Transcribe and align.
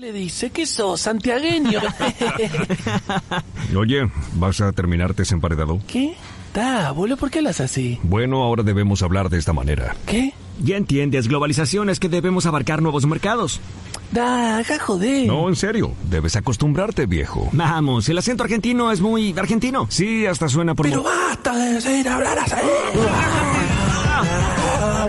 Le 0.00 0.14
dice 0.14 0.48
que 0.48 0.64
sos 0.64 0.98
santiagueño. 0.98 1.78
Oye, 3.76 4.10
¿vas 4.36 4.62
a 4.62 4.72
terminarte 4.72 5.24
emparedado? 5.30 5.78
¿Qué? 5.86 6.14
Da, 6.54 6.88
abuelo, 6.88 7.18
¿por 7.18 7.30
qué 7.30 7.40
hablas 7.40 7.60
así? 7.60 7.98
Bueno, 8.02 8.42
ahora 8.42 8.62
debemos 8.62 9.02
hablar 9.02 9.28
de 9.28 9.36
esta 9.36 9.52
manera. 9.52 9.94
¿Qué? 10.06 10.32
Ya 10.58 10.78
entiendes, 10.78 11.28
globalización 11.28 11.90
es 11.90 12.00
que 12.00 12.08
debemos 12.08 12.46
abarcar 12.46 12.80
nuevos 12.80 13.04
mercados. 13.04 13.60
Da, 14.10 14.62
joder. 14.80 15.26
No, 15.26 15.50
en 15.50 15.56
serio, 15.56 15.92
debes 16.08 16.34
acostumbrarte, 16.34 17.04
viejo. 17.04 17.50
Vamos, 17.52 18.08
el 18.08 18.16
acento 18.16 18.42
argentino 18.44 18.90
es 18.92 19.02
muy 19.02 19.34
argentino. 19.38 19.86
Sí, 19.90 20.24
hasta 20.24 20.48
suena 20.48 20.74
por... 20.74 20.88
Pero 20.88 21.02
basta 21.02 21.54
de 21.58 21.74
decir 21.74 22.08
hablar 22.08 22.38
así. 22.38 22.54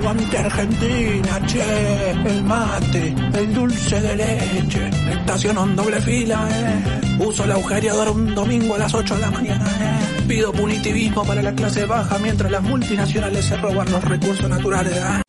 Aguante 0.02 0.36
Argentina, 0.36 1.39
che, 1.45 2.09
el 2.09 2.43
mate, 2.43 3.13
el 3.36 3.54
dulce 3.54 4.02
de 4.02 4.16
leche, 4.16 4.89
estaciono 5.11 5.63
en 5.63 5.75
doble 5.75 6.02
fila, 6.02 6.49
eh. 6.49 7.20
Uso 7.20 7.43
el 7.43 7.52
agujereador 7.52 8.09
un 8.09 8.34
domingo 8.34 8.73
a 8.73 8.79
las 8.79 8.91
8 8.95 9.13
de 9.13 9.21
la 9.21 9.29
mañana, 9.29 9.63
eh. 9.79 10.23
Pido 10.27 10.52
punitivismo 10.52 11.23
para 11.23 11.43
la 11.43 11.53
clase 11.53 11.85
baja 11.85 12.17
mientras 12.17 12.49
las 12.49 12.63
multinacionales 12.63 13.45
se 13.45 13.57
roban 13.57 13.91
los 13.91 14.03
recursos 14.03 14.49
naturales, 14.49 14.98
eh. 14.98 15.21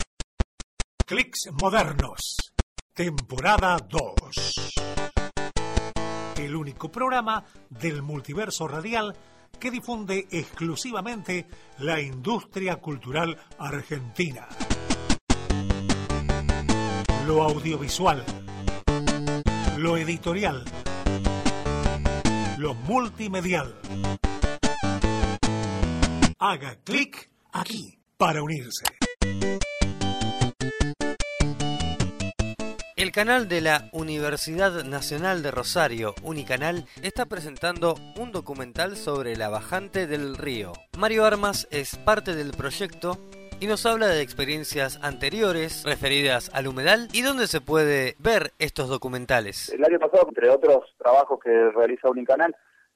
Clicks 1.04 1.50
Modernos, 1.60 2.36
temporada 2.94 3.76
2. 3.76 4.72
El 6.38 6.56
único 6.56 6.90
programa 6.90 7.44
del 7.68 8.00
multiverso 8.00 8.66
radial 8.66 9.14
que 9.58 9.70
difunde 9.70 10.26
exclusivamente 10.30 11.46
la 11.78 12.00
industria 12.00 12.76
cultural 12.76 13.36
argentina. 13.58 14.48
Lo 17.26 17.42
audiovisual, 17.42 18.24
lo 19.78 19.96
editorial, 19.96 20.64
lo 22.58 22.74
multimedial. 22.74 23.78
Haga 26.38 26.76
clic 26.84 27.30
aquí 27.52 27.98
para 28.16 28.42
unirse. 28.42 29.01
El 33.02 33.10
canal 33.10 33.48
de 33.48 33.60
la 33.60 33.88
Universidad 33.90 34.84
Nacional 34.84 35.42
de 35.42 35.50
Rosario, 35.50 36.14
Unicanal, 36.22 36.84
está 37.02 37.26
presentando 37.26 37.96
un 38.16 38.30
documental 38.30 38.94
sobre 38.94 39.34
la 39.34 39.48
bajante 39.48 40.06
del 40.06 40.36
río. 40.36 40.70
Mario 40.96 41.24
Armas 41.24 41.66
es 41.72 41.96
parte 41.96 42.36
del 42.36 42.52
proyecto 42.52 43.18
y 43.58 43.66
nos 43.66 43.86
habla 43.86 44.06
de 44.06 44.22
experiencias 44.22 45.00
anteriores 45.02 45.82
referidas 45.84 46.48
al 46.54 46.68
humedal 46.68 47.08
y 47.12 47.22
dónde 47.22 47.48
se 47.48 47.60
puede 47.60 48.14
ver 48.20 48.52
estos 48.60 48.88
documentales. 48.88 49.70
El 49.70 49.84
año 49.84 49.98
pasado, 49.98 50.28
entre 50.28 50.48
otros 50.48 50.94
trabajos 50.96 51.40
que 51.42 51.70
realiza 51.70 52.08
Unicanal, 52.08 52.54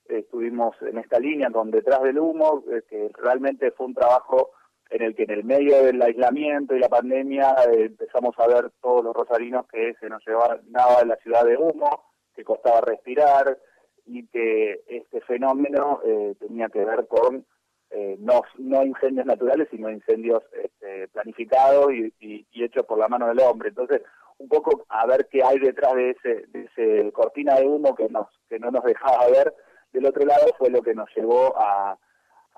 estuvimos 0.08 0.76
en 0.82 0.98
esta 0.98 1.18
línea 1.18 1.50
con 1.50 1.72
Detrás 1.72 2.04
del 2.04 2.20
Humo, 2.20 2.62
eh, 2.70 2.82
que 2.88 3.10
realmente 3.12 3.72
fue 3.72 3.86
un 3.86 3.94
trabajo 3.94 4.52
en 4.90 5.02
el 5.02 5.14
que 5.14 5.24
en 5.24 5.30
el 5.30 5.44
medio 5.44 5.82
del 5.82 6.00
aislamiento 6.00 6.74
y 6.74 6.80
la 6.80 6.88
pandemia 6.88 7.54
eh, 7.72 7.86
empezamos 7.86 8.34
a 8.38 8.46
ver 8.46 8.70
todos 8.80 9.04
los 9.04 9.14
rosarinos 9.14 9.66
que 9.66 9.94
se 10.00 10.08
nos 10.08 10.24
llevaba 10.26 10.58
la 11.04 11.16
ciudad 11.16 11.44
de 11.44 11.56
humo, 11.56 12.04
que 12.34 12.44
costaba 12.44 12.80
respirar 12.80 13.58
y 14.04 14.26
que 14.28 14.82
este 14.86 15.20
fenómeno 15.22 16.00
eh, 16.04 16.34
tenía 16.38 16.68
que 16.68 16.84
ver 16.84 17.06
con 17.08 17.44
eh, 17.90 18.16
no, 18.18 18.42
no 18.58 18.84
incendios 18.84 19.26
naturales, 19.26 19.68
sino 19.70 19.90
incendios 19.90 20.42
este, 20.62 21.08
planificados 21.08 21.92
y, 21.92 22.12
y, 22.20 22.46
y, 22.52 22.64
hechos 22.64 22.84
por 22.84 22.98
la 22.98 23.08
mano 23.08 23.28
del 23.28 23.40
hombre. 23.40 23.68
Entonces, 23.68 24.02
un 24.38 24.48
poco 24.48 24.84
a 24.88 25.06
ver 25.06 25.28
qué 25.30 25.42
hay 25.42 25.58
detrás 25.58 25.94
de 25.94 26.10
ese, 26.10 26.46
de 26.48 26.64
ese 26.64 27.12
cortina 27.12 27.54
de 27.54 27.66
humo 27.66 27.94
que, 27.94 28.08
nos, 28.08 28.26
que 28.48 28.58
no 28.58 28.70
nos 28.70 28.84
dejaba 28.84 29.28
ver 29.30 29.54
del 29.92 30.06
otro 30.06 30.24
lado 30.24 30.46
fue 30.58 30.70
lo 30.70 30.82
que 30.82 30.94
nos 30.94 31.08
llevó 31.16 31.56
a 31.56 31.98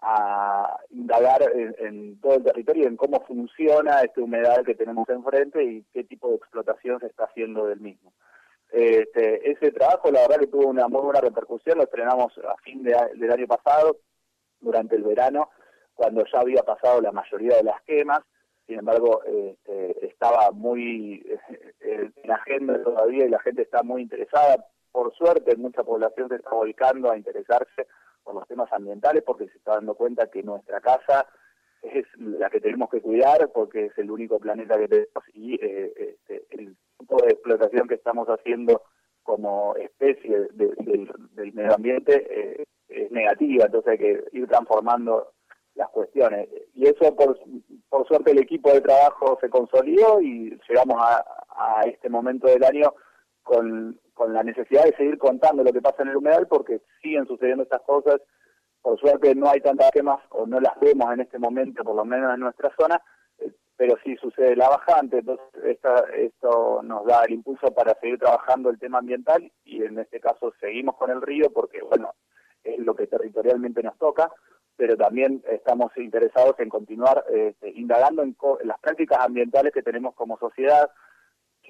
a 0.00 0.78
indagar 0.91 1.42
en, 1.52 2.20
todo 2.20 2.34
el 2.34 2.44
territorio 2.44 2.86
en 2.86 2.97
cómo 2.97 3.20
funciona 3.26 4.00
este 4.03 4.20
humedal 4.20 4.64
que 4.64 4.75
tenemos 4.75 5.09
enfrente 5.09 5.62
y 5.64 5.84
qué 5.92 6.04
tipo 6.04 6.28
de 6.28 6.36
explotación 6.36 7.00
se 7.00 7.06
está 7.06 7.25
haciendo 7.25 7.66
del 7.66 7.81
mismo. 7.81 8.12
Este, 8.70 9.50
ese 9.50 9.72
trabajo, 9.72 10.10
la 10.10 10.20
verdad 10.20 10.41
que 10.41 10.47
tuvo 10.47 10.69
una 10.69 10.88
muy 10.88 11.00
buena 11.00 11.20
repercusión, 11.20 11.78
lo 11.78 11.84
estrenamos 11.84 12.36
a 12.38 12.56
fin 12.62 12.82
de, 12.82 12.94
del 13.14 13.32
año 13.32 13.47
pasado, 13.47 13.98
durante 14.60 14.97
el 14.97 15.03
verano, 15.03 15.50
cuando 15.94 16.25
ya 16.32 16.41
había 16.41 16.62
pasado 16.62 17.00
la 17.00 17.12
mayoría 17.12 17.56
de 17.56 17.65
las 17.65 17.80
quemas, 17.82 18.20
sin 18.66 18.80
embargo, 18.80 19.22
este, 19.25 20.06
estaba 20.06 20.50
muy 20.50 21.25
eh, 21.80 22.10
en 22.22 22.30
agenda 22.30 22.82
todavía 22.82 23.25
y 23.25 23.30
la 23.30 23.41
gente 23.41 23.62
está 23.62 23.82
muy 23.82 24.03
interesada. 24.03 24.66
Por 24.92 25.15
suerte, 25.15 25.56
mucha 25.56 25.82
población 25.82 26.28
se 26.28 26.36
está 26.36 26.50
volcando 26.50 27.10
a 27.10 27.16
interesarse 27.16 27.86
por 28.28 28.34
los 28.34 28.47
temas 28.47 28.71
ambientales 28.75 29.22
porque 29.25 29.49
se 29.49 29.56
está 29.56 29.77
dando 29.77 29.94
cuenta 29.94 30.31
que 30.31 30.43
nuestra 30.43 30.83
casa 30.83 31.27
es 31.81 32.05
la 32.19 32.50
que 32.50 32.61
tenemos 32.61 32.91
que 32.91 33.00
cuidar 33.00 33.50
porque 33.55 33.87
es 33.87 33.97
el 33.97 34.11
único 34.11 34.39
planeta 34.39 34.77
que 34.77 34.87
tenemos 34.87 35.25
y 35.33 35.55
eh, 35.55 35.94
este, 35.97 36.44
el 36.50 36.77
tipo 36.99 37.16
de 37.22 37.31
explotación 37.31 37.89
que 37.89 37.94
estamos 37.94 38.28
haciendo 38.28 38.83
como 39.22 39.75
especie 39.77 40.41
de, 40.41 40.66
de, 40.77 41.11
del 41.33 41.55
medio 41.55 41.75
ambiente 41.75 42.27
eh, 42.28 42.65
es 42.89 43.11
negativa, 43.11 43.65
entonces 43.65 43.93
hay 43.93 43.99
que 43.99 44.25
ir 44.33 44.47
transformando 44.47 45.33
las 45.75 45.89
cuestiones. 45.89 46.50
Y 46.75 46.87
eso, 46.87 47.15
por, 47.16 47.39
por 47.89 48.06
suerte, 48.09 48.33
el 48.33 48.41
equipo 48.41 48.72
de 48.72 48.83
trabajo 48.83 49.39
se 49.41 49.49
consolidó 49.49 50.21
y 50.21 50.59
llegamos 50.69 50.97
a, 51.00 51.25
a 51.50 51.83
este 51.83 52.10
momento 52.10 52.47
del 52.47 52.65
año 52.65 52.93
con, 53.48 53.98
con 54.12 54.34
la 54.34 54.42
necesidad 54.42 54.84
de 54.84 54.94
seguir 54.94 55.16
contando 55.16 55.64
lo 55.64 55.72
que 55.72 55.81
pasa 55.81 56.03
en 56.03 56.09
el 56.09 56.19
humedal 56.19 56.47
porque 56.47 56.82
siguen 57.00 57.26
sucediendo 57.26 57.62
estas 57.62 57.81
cosas. 57.81 58.20
Por 58.82 59.00
suerte 59.00 59.34
no 59.34 59.48
hay 59.48 59.60
tantas 59.60 59.91
quemas 59.91 60.20
o 60.31 60.47
no 60.47 60.60
las 60.60 60.78
vemos 60.81 61.10
en 61.14 61.20
este 61.20 61.38
momento, 61.38 61.82
por 61.82 61.97
lo 61.97 62.04
menos 62.04 62.34
en 62.34 62.41
nuestra 62.41 62.70
zona, 62.78 63.00
eh, 63.38 63.50
pero 63.75 63.97
sí 64.04 64.16
sucede 64.16 64.54
la 64.54 64.69
bajante, 64.69 65.19
entonces 65.19 65.47
esto 66.14 66.82
nos 66.82 67.06
da 67.06 67.25
el 67.25 67.32
impulso 67.32 67.72
para 67.75 67.98
seguir 68.00 68.19
trabajando 68.19 68.69
el 68.69 68.78
tema 68.78 68.98
ambiental 68.98 69.50
y 69.65 69.82
en 69.82 69.98
este 69.98 70.20
caso 70.20 70.53
seguimos 70.60 70.97
con 70.97 71.10
el 71.10 71.22
río 71.22 71.50
porque, 71.50 71.80
bueno, 71.82 72.12
es 72.62 72.78
lo 72.78 72.94
que 72.94 73.06
territorialmente 73.06 73.82
nos 73.82 73.97
toca, 73.97 74.30
pero 74.76 74.94
también 74.97 75.42
estamos 75.50 75.91
interesados 75.97 76.54
en 76.60 76.69
continuar 76.69 77.25
eh, 77.30 77.54
indagando 77.75 78.22
en, 78.22 78.36
en 78.60 78.69
las 78.69 78.78
prácticas 78.78 79.20
ambientales 79.20 79.72
que 79.72 79.82
tenemos 79.82 80.15
como 80.15 80.38
sociedad, 80.38 80.91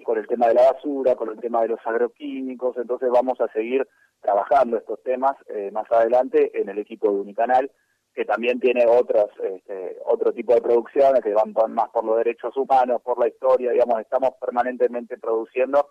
con 0.05 0.19
el 0.19 0.27
tema 0.27 0.49
de 0.49 0.55
la 0.55 0.73
basura, 0.73 1.15
con 1.15 1.31
el 1.31 1.41
tema 1.41 1.63
de 1.63 1.69
los 1.69 1.81
agroquímicos, 1.85 2.77
entonces 2.77 3.11
vamos 3.11 3.41
a 3.41 3.49
seguir 3.49 3.87
trabajando 4.21 4.77
estos 4.77 5.03
temas 5.03 5.37
eh, 5.49 5.71
más 5.73 5.91
adelante 5.91 6.51
en 6.61 6.69
el 6.69 6.79
equipo 6.79 7.11
de 7.11 7.21
Unicanal, 7.21 7.71
que 8.15 8.25
también 8.25 8.59
tiene 8.59 8.85
otros, 8.87 9.31
este, 9.43 9.99
otro 10.05 10.33
tipo 10.33 10.55
de 10.55 10.61
producciones 10.61 11.23
que 11.23 11.33
van 11.33 11.53
más 11.73 11.89
por 11.91 12.05
los 12.05 12.17
derechos 12.17 12.57
humanos, 12.57 13.01
por 13.03 13.19
la 13.19 13.29
historia, 13.29 13.71
digamos, 13.71 14.01
estamos 14.01 14.31
permanentemente 14.41 15.19
produciendo 15.19 15.89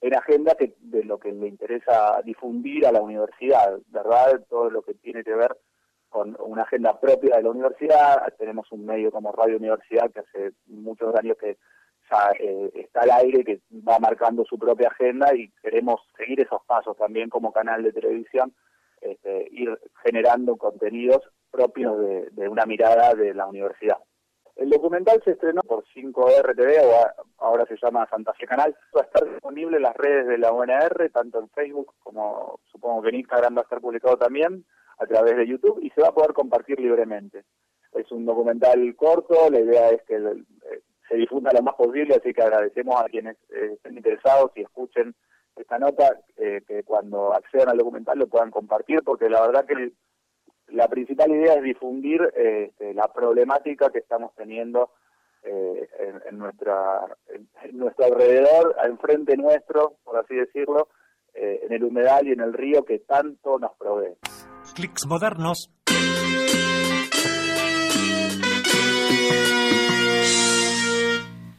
en 0.00 0.14
agenda 0.14 0.54
que, 0.54 0.74
de 0.78 1.04
lo 1.04 1.18
que 1.18 1.32
le 1.32 1.48
interesa 1.48 2.20
difundir 2.24 2.86
a 2.86 2.92
la 2.92 3.00
universidad, 3.00 3.78
¿verdad? 3.88 4.40
Todo 4.48 4.70
lo 4.70 4.82
que 4.82 4.94
tiene 4.94 5.24
que 5.24 5.34
ver 5.34 5.56
con 6.08 6.36
una 6.40 6.62
agenda 6.62 6.98
propia 6.98 7.36
de 7.36 7.42
la 7.42 7.50
universidad, 7.50 8.32
tenemos 8.38 8.70
un 8.72 8.86
medio 8.86 9.10
como 9.10 9.32
Radio 9.32 9.56
Universidad 9.56 10.10
que 10.10 10.20
hace 10.20 10.52
muchos 10.66 11.14
años 11.14 11.36
que 11.38 11.58
ya 12.10 12.30
eh, 12.38 12.70
está 12.74 13.02
al 13.02 13.10
aire, 13.10 13.44
que 13.44 13.60
va 13.86 13.98
marcando 13.98 14.44
su 14.44 14.58
propia 14.58 14.88
agenda 14.88 15.34
y 15.34 15.50
queremos 15.62 16.00
seguir 16.16 16.40
esos 16.40 16.62
pasos 16.66 16.96
también 16.96 17.28
como 17.28 17.52
canal 17.52 17.82
de 17.82 17.92
televisión, 17.92 18.54
este, 19.00 19.48
ir 19.50 19.78
generando 20.04 20.56
contenidos 20.56 21.22
propios 21.50 21.98
de, 22.00 22.30
de, 22.30 22.48
una 22.48 22.66
mirada 22.66 23.14
de 23.14 23.34
la 23.34 23.46
universidad. 23.46 23.98
El 24.56 24.70
documental 24.70 25.20
se 25.22 25.32
estrenó 25.32 25.60
por 25.62 25.84
5RTV, 25.94 26.80
o 26.84 27.44
ahora 27.44 27.66
se 27.66 27.76
llama 27.76 28.08
Santa 28.08 28.32
Fe 28.32 28.46
Canal. 28.46 28.74
Va 28.96 29.02
a 29.02 29.04
estar 29.04 29.28
disponible 29.28 29.76
en 29.76 29.82
las 29.82 29.94
redes 29.94 30.26
de 30.26 30.38
la 30.38 30.50
UNR, 30.50 31.10
tanto 31.12 31.40
en 31.40 31.50
Facebook 31.50 31.92
como 32.02 32.58
supongo 32.72 33.02
que 33.02 33.10
en 33.10 33.16
Instagram 33.16 33.54
va 33.54 33.60
a 33.60 33.64
estar 33.64 33.80
publicado 33.82 34.16
también, 34.16 34.64
a 34.98 35.06
través 35.06 35.36
de 35.36 35.46
YouTube, 35.46 35.78
y 35.82 35.90
se 35.90 36.00
va 36.00 36.08
a 36.08 36.14
poder 36.14 36.32
compartir 36.32 36.80
libremente. 36.80 37.44
Es 37.92 38.10
un 38.10 38.24
documental 38.24 38.96
corto, 38.96 39.50
la 39.50 39.60
idea 39.60 39.90
es 39.90 40.02
que 40.04 40.14
el, 40.14 40.46
se 41.08 41.16
difunda 41.16 41.50
lo 41.52 41.62
más 41.62 41.74
posible, 41.74 42.16
así 42.16 42.32
que 42.32 42.42
agradecemos 42.42 43.00
a 43.00 43.08
quienes 43.08 43.36
eh, 43.50 43.72
estén 43.74 43.96
interesados 43.96 44.50
y 44.56 44.62
escuchen 44.62 45.14
esta 45.56 45.78
nota, 45.78 46.18
eh, 46.36 46.62
que 46.66 46.82
cuando 46.82 47.32
accedan 47.32 47.70
al 47.70 47.78
documental 47.78 48.18
lo 48.18 48.26
puedan 48.26 48.50
compartir, 48.50 49.02
porque 49.02 49.30
la 49.30 49.40
verdad 49.40 49.64
que 49.64 49.92
la 50.68 50.88
principal 50.88 51.30
idea 51.30 51.54
es 51.54 51.62
difundir 51.62 52.20
eh, 52.36 52.72
la 52.94 53.10
problemática 53.12 53.90
que 53.90 54.00
estamos 54.00 54.34
teniendo 54.34 54.90
en, 55.42 56.38
nuestra, 56.38 57.06
en, 57.28 57.48
en, 57.62 57.78
nuestro 57.78 58.06
alrededor, 58.06 58.74
enfrente 58.84 59.36
nuestro, 59.36 59.94
por 60.02 60.16
así 60.16 60.34
decirlo, 60.34 60.88
en 61.34 61.72
el 61.72 61.84
humedal 61.84 62.26
y 62.26 62.32
en 62.32 62.40
el 62.40 62.52
río 62.52 62.84
que 62.84 62.98
tanto 62.98 63.56
nos 63.56 63.70
provee. 63.76 64.16
Clicks 64.74 65.06
modernos 65.06 65.70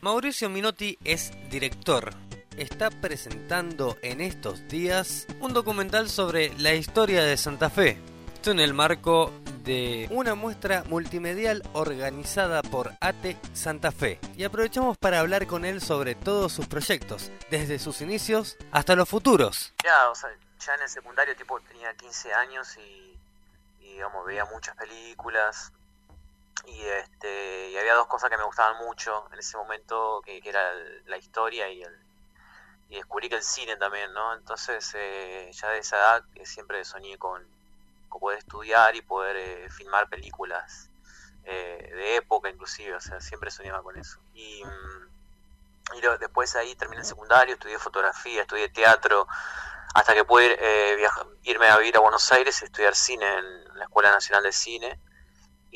Mauricio 0.01 0.47
Minotti 0.47 0.99
es 1.03 1.31
director, 1.49 2.13
está 2.55 2.91
presentando 2.91 3.97
en 4.03 4.21
estos 4.21 4.67
días 4.67 5.25
un 5.39 5.53
documental 5.53 6.07
sobre 6.07 6.53
la 6.59 6.75
historia 6.75 7.23
de 7.23 7.35
Santa 7.35 7.71
Fe. 7.71 7.97
Esto 8.35 8.51
en 8.51 8.59
el 8.59 8.75
marco 8.75 9.33
de 9.63 10.07
una 10.11 10.35
muestra 10.35 10.83
multimedial 10.83 11.63
organizada 11.73 12.61
por 12.61 12.93
ATE 13.01 13.37
Santa 13.53 13.91
Fe. 13.91 14.19
Y 14.37 14.43
aprovechamos 14.43 14.99
para 14.99 15.19
hablar 15.19 15.47
con 15.47 15.65
él 15.65 15.81
sobre 15.81 16.13
todos 16.13 16.53
sus 16.53 16.67
proyectos, 16.67 17.31
desde 17.49 17.79
sus 17.79 17.99
inicios 18.01 18.55
hasta 18.71 18.95
los 18.95 19.09
futuros. 19.09 19.73
Ya, 19.83 20.11
o 20.11 20.15
sea, 20.15 20.29
ya 20.59 20.75
en 20.75 20.83
el 20.83 20.89
secundario 20.89 21.35
tipo 21.35 21.59
tenía 21.61 21.91
15 21.95 22.33
años 22.33 22.77
y, 22.77 23.17
y 23.81 23.93
digamos, 23.93 24.23
veía 24.27 24.45
muchas 24.45 24.75
películas, 24.75 25.71
y 26.65 26.81
este 26.85 27.69
y 27.69 27.77
había 27.77 27.93
dos 27.93 28.07
cosas 28.07 28.29
que 28.29 28.37
me 28.37 28.43
gustaban 28.43 28.77
mucho 28.85 29.27
en 29.31 29.39
ese 29.39 29.57
momento 29.57 30.21
que, 30.23 30.41
era 30.43 30.73
la 31.05 31.17
historia 31.17 31.69
y 31.69 31.83
el 31.83 31.97
y 32.89 32.95
descubrí 32.95 33.29
que 33.29 33.35
el 33.35 33.43
cine 33.43 33.75
también 33.77 34.13
no 34.13 34.33
entonces 34.33 34.91
eh, 34.95 35.51
ya 35.53 35.69
de 35.69 35.79
esa 35.79 35.97
edad 35.97 36.23
siempre 36.43 36.83
soñé 36.85 37.17
con, 37.17 37.45
poder 38.09 38.39
estudiar 38.39 38.95
y 38.95 39.01
poder 39.01 39.35
eh, 39.37 39.69
filmar 39.69 40.09
películas 40.09 40.89
eh, 41.43 41.91
de 41.93 42.15
época 42.15 42.49
inclusive 42.49 42.95
o 42.95 43.01
sea 43.01 43.21
siempre 43.21 43.51
soñaba 43.51 43.83
con 43.83 43.97
eso. 43.97 44.19
Y, 44.33 44.63
mm, 44.63 46.17
después 46.19 46.55
ahí 46.55 46.75
terminé 46.75 47.01
el 47.01 47.07
secundario 47.07 47.53
estudié 47.53 47.77
fotografía 47.79 48.41
estudié 48.41 48.69
teatro 48.69 49.27
hasta 49.93 50.13
que 50.13 50.25
pude 50.25 50.57
irme 51.43 51.69
a 51.69 51.77
vivir 51.77 51.95
a 51.95 52.01
Buenos 52.01 52.31
Aires 52.31 52.61
y 52.61 52.65
estudiar 52.65 52.95
cine 52.95 53.25
en 53.37 53.77
la 53.77 53.85
Escuela 53.85 54.11
Nacional 54.11 54.43
de 54.43 54.51
Cine 54.51 54.99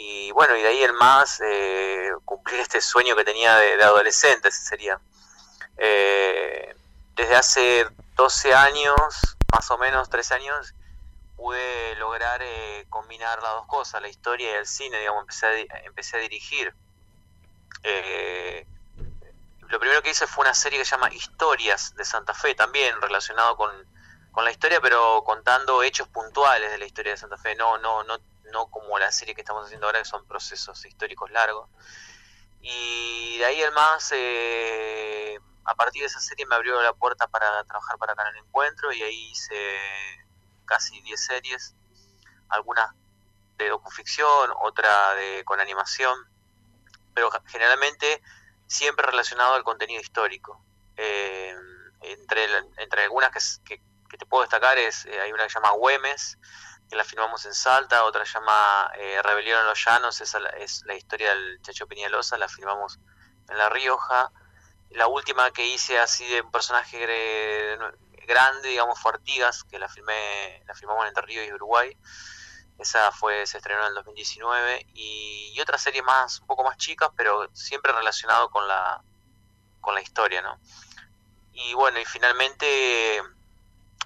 y 0.03 0.31
bueno, 0.31 0.55
y 0.57 0.61
de 0.63 0.67
ahí 0.67 0.83
el 0.83 0.93
más 0.93 1.41
eh, 1.45 2.09
cumplir 2.25 2.59
este 2.59 2.81
sueño 2.81 3.15
que 3.15 3.23
tenía 3.23 3.55
de, 3.57 3.83
adolescente, 3.83 4.49
ese 4.49 4.63
sería. 4.63 4.99
Eh, 5.77 6.75
desde 7.15 7.35
hace 7.35 7.87
12 8.15 8.53
años, 8.53 8.95
más 9.53 9.69
o 9.69 9.77
menos 9.77 10.09
13 10.09 10.33
años, 10.35 10.73
pude 11.35 11.95
lograr 11.97 12.41
eh, 12.43 12.85
combinar 12.89 13.41
las 13.43 13.53
dos 13.53 13.67
cosas, 13.67 14.01
la 14.01 14.07
historia 14.07 14.51
y 14.51 14.55
el 14.55 14.65
cine, 14.65 14.97
digamos, 14.99 15.21
empecé 15.21 15.45
a, 15.45 15.77
empecé 15.85 16.17
a 16.17 16.19
dirigir. 16.21 16.73
lo 19.69 19.79
primero 19.79 20.01
que 20.01 20.09
hice 20.09 20.27
fue 20.27 20.43
una 20.43 20.53
serie 20.53 20.79
que 20.79 20.85
se 20.85 20.91
llama 20.91 21.13
Historias 21.13 21.95
de 21.95 22.05
Santa 22.05 22.33
Fe, 22.33 22.55
también 22.55 22.99
relacionado 23.01 23.55
con, 23.55 23.71
con 24.31 24.45
la 24.45 24.51
historia, 24.51 24.81
pero 24.81 25.23
contando 25.23 25.83
hechos 25.83 26.07
puntuales 26.07 26.71
de 26.71 26.77
la 26.79 26.85
historia 26.85 27.11
de 27.11 27.17
Santa 27.17 27.37
Fe, 27.37 27.55
no, 27.55 27.77
no, 27.77 28.03
no 28.03 28.17
no 28.51 28.67
como 28.67 28.97
la 28.99 29.11
serie 29.11 29.35
que 29.35 29.41
estamos 29.41 29.65
haciendo 29.65 29.87
ahora, 29.87 29.99
que 29.99 30.05
son 30.05 30.25
procesos 30.25 30.85
históricos 30.85 31.31
largos. 31.31 31.69
Y 32.61 33.37
de 33.39 33.45
ahí 33.45 33.61
el 33.61 33.71
más, 33.71 34.11
eh, 34.15 35.39
a 35.65 35.75
partir 35.75 36.01
de 36.01 36.07
esa 36.07 36.19
serie 36.19 36.45
me 36.45 36.55
abrió 36.55 36.81
la 36.81 36.93
puerta 36.93 37.27
para 37.27 37.63
trabajar 37.63 37.97
para 37.97 38.15
Canal 38.15 38.35
Encuentro 38.37 38.91
y 38.91 39.01
ahí 39.01 39.31
hice 39.31 39.55
casi 40.65 41.01
10 41.01 41.19
series, 41.19 41.75
algunas 42.49 42.93
de 43.57 43.69
docuficción, 43.69 44.51
otra 44.61 45.15
de 45.15 45.43
con 45.43 45.59
animación, 45.59 46.17
pero 47.13 47.29
generalmente 47.47 48.21
siempre 48.67 49.05
relacionado 49.05 49.53
al 49.53 49.63
contenido 49.63 50.01
histórico. 50.01 50.63
Eh, 50.97 51.55
entre, 52.01 52.45
entre 52.77 53.03
algunas 53.03 53.31
que, 53.63 53.81
que, 54.09 54.17
te 54.17 54.25
puedo 54.25 54.43
destacar 54.43 54.77
es, 54.77 55.05
eh, 55.05 55.19
hay 55.19 55.31
una 55.31 55.43
que 55.43 55.49
se 55.49 55.55
llama 55.55 55.71
Güemes, 55.71 56.37
que 56.91 56.97
la 56.97 57.05
filmamos 57.05 57.45
en 57.45 57.53
Salta, 57.53 58.03
otra 58.03 58.25
llama 58.25 58.91
eh, 58.97 59.21
Rebelión 59.23 59.61
en 59.61 59.67
los 59.67 59.81
Llanos, 59.81 60.19
esa 60.19 60.39
es 60.59 60.83
la 60.83 60.93
historia 60.93 61.29
del 61.29 61.61
Chacho 61.61 61.87
Peñalosa, 61.87 62.37
la 62.37 62.49
filmamos 62.49 62.99
en 63.47 63.57
La 63.57 63.69
Rioja. 63.69 64.29
La 64.89 65.07
última 65.07 65.51
que 65.51 65.65
hice 65.65 65.97
así 65.99 66.27
de 66.27 66.41
un 66.41 66.51
personaje 66.51 67.77
grande, 68.27 68.67
digamos, 68.67 68.99
fue 68.99 69.13
Artigas, 69.13 69.63
que 69.63 69.79
la 69.79 69.87
filmé, 69.87 70.61
la 70.67 70.75
filmamos 70.75 71.03
en 71.03 71.07
Entre 71.07 71.23
Ríos 71.23 71.47
y 71.47 71.53
Uruguay. 71.53 71.97
Esa 72.77 73.13
fue, 73.13 73.47
se 73.47 73.59
estrenó 73.59 73.83
en 73.83 73.87
el 73.87 73.93
2019. 73.93 74.87
Y, 74.93 75.53
y 75.55 75.61
otras 75.61 75.81
series 75.81 76.03
más, 76.03 76.41
un 76.41 76.47
poco 76.47 76.65
más 76.65 76.75
chicas, 76.75 77.09
pero 77.15 77.49
siempre 77.53 77.93
relacionado 77.93 78.49
con 78.49 78.67
la, 78.67 79.01
con 79.79 79.95
la 79.95 80.01
historia, 80.01 80.41
¿no? 80.41 80.59
Y 81.53 81.73
bueno, 81.73 82.01
y 82.01 82.05
finalmente 82.05 83.21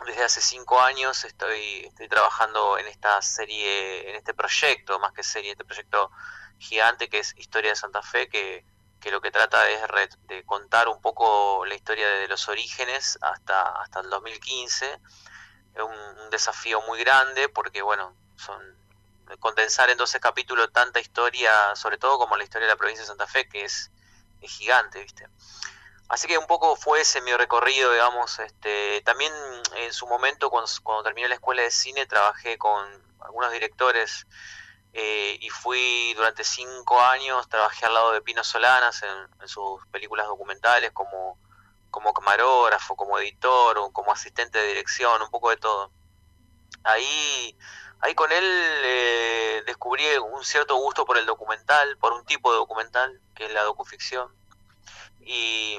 desde 0.06 0.24
hace 0.24 0.42
cinco 0.42 0.82
años 0.82 1.24
estoy, 1.24 1.86
estoy 1.86 2.10
trabajando 2.10 2.78
en 2.78 2.88
esta 2.88 3.22
serie, 3.22 4.10
en 4.10 4.16
este 4.16 4.34
proyecto, 4.34 5.00
más 5.00 5.14
que 5.14 5.24
serie, 5.24 5.52
este 5.52 5.64
proyecto 5.64 6.12
gigante 6.58 7.10
que 7.10 7.20
es 7.20 7.34
Historia 7.38 7.72
de 7.72 7.76
Santa 7.76 8.02
Fe, 8.02 8.28
que, 8.28 8.66
que 9.00 9.12
lo 9.12 9.22
que 9.22 9.32
trata 9.32 9.70
es 9.70 9.82
de 10.28 10.44
contar 10.46 10.88
un 10.88 11.02
poco 11.02 11.66
la 11.66 11.76
historia 11.76 12.08
de 12.08 12.28
los 12.28 12.48
orígenes 12.50 13.18
hasta, 13.22 13.82
hasta 13.82 14.02
el 14.02 14.10
2015. 14.10 15.00
Es 15.76 15.84
un, 15.84 16.30
desafío 16.32 16.82
muy 16.82 17.00
grande 17.00 17.48
porque, 17.50 17.82
bueno, 17.82 18.16
son 18.36 18.60
condensar 19.40 19.90
en 19.90 19.98
12 19.98 20.20
capítulos 20.20 20.72
tanta 20.74 21.00
historia, 21.00 21.76
sobre 21.76 21.98
todo 21.98 22.18
como 22.18 22.36
la 22.36 22.44
historia 22.44 22.68
de 22.68 22.74
la 22.74 22.78
provincia 22.78 23.04
de 23.04 23.08
Santa 23.08 23.28
Fe, 23.28 23.48
que 23.48 23.64
es, 23.64 23.92
es 24.42 24.52
gigante, 24.52 25.02
¿viste? 25.02 25.28
Así 26.08 26.28
que 26.28 26.38
un 26.38 26.46
poco 26.46 26.76
fue 26.76 27.02
ese 27.02 27.22
mi 27.22 27.34
recorrido, 27.34 27.92
digamos. 27.92 28.40
Este, 28.40 29.02
también 29.02 29.34
en 29.76 29.94
su 29.94 30.08
momento, 30.08 30.50
cuando, 30.50 31.04
terminé 31.04 31.28
la 31.28 31.36
escuela 31.36 31.64
de 31.64 31.72
cine, 31.72 32.06
trabajé 32.06 32.58
con 32.58 32.86
algunos 33.22 33.52
directores 33.52 34.28
eh, 34.94 35.38
y 35.42 35.50
fui 35.50 36.14
durante 36.14 36.44
cinco 36.44 37.02
años, 37.02 37.50
trabajé 37.50 37.86
al 37.86 37.94
lado 37.96 38.12
de 38.12 38.22
Pino 38.22 38.44
Solanas 38.44 39.04
en, 39.04 39.48
sus 39.48 39.86
películas 39.88 40.28
documentales 40.28 40.92
como, 40.92 41.40
como 41.90 42.14
camarógrafo, 42.14 42.96
como 42.96 43.18
editor, 43.20 43.78
o 43.80 43.92
como 43.92 44.12
asistente 44.12 44.60
de 44.60 44.68
dirección, 44.68 45.22
un 45.22 45.30
poco 45.32 45.50
de 45.50 45.58
todo. 45.58 45.92
Ahí, 46.84 47.58
ahí 48.02 48.14
con 48.14 48.32
él 48.32 48.44
eh, 48.44 49.64
descubrí 49.66 50.06
un 50.18 50.44
cierto 50.46 50.76
gusto 50.76 51.04
por 51.06 51.18
el 51.18 51.26
documental, 51.26 51.98
por 51.98 52.14
un 52.14 52.26
tipo 52.26 52.52
de 52.52 52.58
documental, 52.58 53.22
que 53.34 53.46
es 53.46 53.52
la 53.52 53.64
docuficción 53.64 54.32
y, 55.26 55.78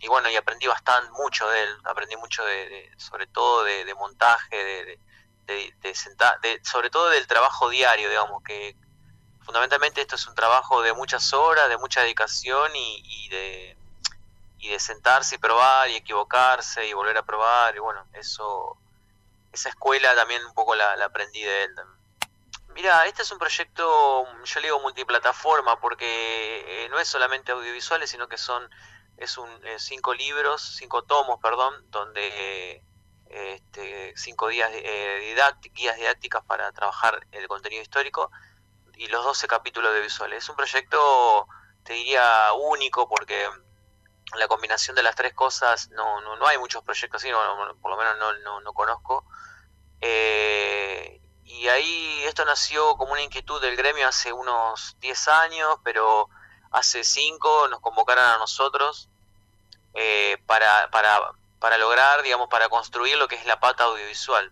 y 0.00 0.08
bueno, 0.08 0.30
y 0.30 0.36
aprendí 0.36 0.66
bastante, 0.66 1.10
mucho 1.12 1.48
de 1.48 1.62
él, 1.62 1.76
aprendí 1.84 2.16
mucho 2.16 2.44
de, 2.44 2.90
sobre 2.96 3.26
todo 3.26 3.64
de, 3.64 3.94
montaje, 3.94 4.56
de, 4.56 4.98
de, 5.46 5.74
de, 5.82 6.60
sobre 6.64 6.90
todo 6.90 7.10
del 7.10 7.26
trabajo 7.26 7.68
diario, 7.68 8.08
digamos, 8.08 8.42
que 8.42 8.76
fundamentalmente 9.44 10.00
esto 10.00 10.16
es 10.16 10.26
un 10.26 10.34
trabajo 10.34 10.82
de 10.82 10.92
muchas 10.92 11.32
horas, 11.32 11.68
de 11.68 11.78
mucha 11.78 12.02
dedicación 12.02 12.74
y, 12.76 13.02
y 13.04 13.28
de 13.28 13.76
y 14.62 14.68
de 14.68 14.78
sentarse 14.78 15.34
y 15.34 15.38
probar 15.38 15.90
y 15.90 15.96
equivocarse 15.96 16.86
y 16.86 16.92
volver 16.92 17.18
a 17.18 17.24
probar 17.24 17.74
y 17.74 17.80
bueno, 17.80 18.06
eso 18.12 18.76
esa 19.52 19.68
escuela 19.68 20.14
también 20.14 20.44
un 20.46 20.54
poco 20.54 20.74
la, 20.76 20.96
la 20.96 21.06
aprendí 21.06 21.42
de 21.42 21.64
él 21.64 21.74
también. 21.74 22.01
Mira, 22.74 23.06
este 23.06 23.22
es 23.22 23.30
un 23.30 23.38
proyecto, 23.38 24.26
yo 24.44 24.60
le 24.60 24.66
digo 24.66 24.80
multiplataforma, 24.80 25.78
porque 25.80 26.84
eh, 26.84 26.88
no 26.88 26.98
es 26.98 27.08
solamente 27.08 27.52
audiovisuales, 27.52 28.10
sino 28.10 28.28
que 28.28 28.38
son 28.38 28.68
es 29.16 29.38
un 29.38 29.48
eh, 29.66 29.78
cinco 29.78 30.14
libros, 30.14 30.62
cinco 30.76 31.02
tomos, 31.02 31.38
perdón, 31.40 31.74
donde 31.90 32.82
este, 33.26 34.12
cinco 34.16 34.48
días 34.48 34.70
eh, 34.72 35.34
guías 35.74 35.96
didácticas 35.96 36.44
para 36.44 36.70
trabajar 36.72 37.26
el 37.32 37.48
contenido 37.48 37.82
histórico 37.82 38.30
y 38.94 39.06
los 39.08 39.24
12 39.24 39.46
capítulos 39.46 39.94
de 39.94 40.00
visuales. 40.00 40.42
Es 40.42 40.48
un 40.48 40.56
proyecto, 40.56 41.48
te 41.84 41.94
diría, 41.94 42.52
único 42.54 43.08
porque 43.08 43.48
la 44.36 44.48
combinación 44.48 44.96
de 44.96 45.02
las 45.02 45.14
tres 45.14 45.34
cosas, 45.34 45.90
no, 45.90 46.20
no, 46.20 46.36
no 46.36 46.46
hay 46.46 46.58
muchos 46.58 46.82
proyectos 46.82 47.22
así, 47.22 47.30
por 47.80 47.90
lo 47.90 47.96
menos 47.96 48.18
no, 48.18 48.32
no, 48.38 48.60
no 48.60 48.72
conozco. 48.72 49.24
Eh, 50.00 51.21
y 51.44 51.68
ahí 51.68 52.22
esto 52.24 52.44
nació 52.44 52.96
como 52.96 53.12
una 53.12 53.22
inquietud 53.22 53.60
del 53.60 53.76
gremio 53.76 54.08
hace 54.08 54.32
unos 54.32 54.96
10 55.00 55.28
años, 55.28 55.76
pero 55.82 56.28
hace 56.70 57.04
5 57.04 57.68
nos 57.68 57.80
convocaron 57.80 58.24
a 58.24 58.38
nosotros 58.38 59.08
eh, 59.94 60.38
para, 60.46 60.90
para, 60.90 61.32
para 61.58 61.78
lograr, 61.78 62.22
digamos, 62.22 62.48
para 62.48 62.68
construir 62.68 63.18
lo 63.18 63.28
que 63.28 63.36
es 63.36 63.46
la 63.46 63.60
pata 63.60 63.84
audiovisual 63.84 64.50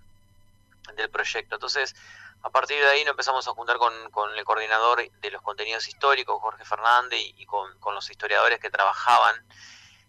del 0.96 1.10
proyecto. 1.10 1.56
Entonces, 1.56 1.94
a 2.42 2.50
partir 2.50 2.78
de 2.80 2.88
ahí 2.88 3.04
nos 3.04 3.12
empezamos 3.12 3.46
a 3.48 3.52
juntar 3.52 3.78
con, 3.78 3.92
con 4.10 4.36
el 4.36 4.44
coordinador 4.44 5.10
de 5.10 5.30
los 5.30 5.42
contenidos 5.42 5.86
históricos, 5.88 6.40
Jorge 6.40 6.64
Fernández, 6.64 7.20
y, 7.20 7.46
con, 7.46 7.78
con 7.78 7.94
los 7.94 8.10
historiadores 8.10 8.60
que 8.60 8.70
trabajaban 8.70 9.34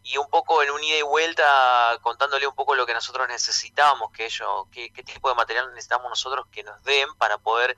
y 0.03 0.17
un 0.17 0.29
poco 0.29 0.63
en 0.63 0.71
un 0.71 0.83
ida 0.83 0.97
y 0.97 1.01
vuelta 1.03 1.97
contándole 2.01 2.47
un 2.47 2.55
poco 2.55 2.75
lo 2.75 2.85
que 2.85 2.93
nosotros 2.93 3.27
necesitamos, 3.27 4.11
que 4.11 4.25
ellos, 4.25 4.65
qué, 4.71 4.91
qué 4.91 5.03
tipo 5.03 5.29
de 5.29 5.35
material 5.35 5.69
necesitamos 5.69 6.09
nosotros 6.09 6.47
que 6.51 6.63
nos 6.63 6.81
den 6.83 7.13
para 7.15 7.37
poder 7.37 7.77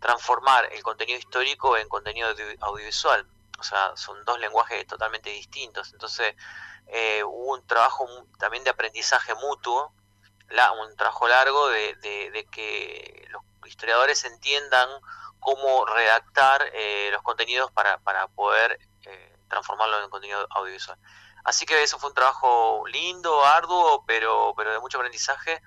transformar 0.00 0.70
el 0.72 0.82
contenido 0.82 1.18
histórico 1.18 1.76
en 1.76 1.88
contenido 1.88 2.28
audiovisual. 2.60 3.26
O 3.58 3.62
sea, 3.62 3.96
son 3.96 4.22
dos 4.24 4.38
lenguajes 4.38 4.86
totalmente 4.86 5.30
distintos. 5.30 5.92
Entonces, 5.92 6.34
eh, 6.88 7.22
hubo 7.24 7.54
un 7.54 7.66
trabajo 7.66 8.06
también 8.38 8.64
de 8.64 8.70
aprendizaje 8.70 9.34
mutuo, 9.34 9.92
la, 10.50 10.72
un 10.72 10.94
trabajo 10.96 11.26
largo 11.26 11.68
de, 11.68 11.94
de, 11.94 12.46
que 12.50 13.26
los 13.30 13.42
historiadores 13.66 14.24
entiendan 14.24 14.88
cómo 15.40 15.86
redactar 15.86 16.62
eh, 16.74 17.08
los 17.10 17.22
contenidos 17.22 17.70
para, 17.72 17.98
para 17.98 18.28
poder 18.28 18.78
eh, 19.06 19.36
transformarlo 19.48 20.02
en 20.02 20.10
contenido 20.10 20.46
audiovisual. 20.50 20.98
Así 21.44 21.66
que 21.66 21.82
eso 21.82 21.98
fue 21.98 22.08
un 22.08 22.14
trabajo 22.14 22.84
lindo, 22.88 23.44
arduo, 23.44 24.02
pero, 24.06 24.54
pero 24.56 24.72
de 24.72 24.80
mucho 24.80 24.96
aprendizaje. 24.96 25.62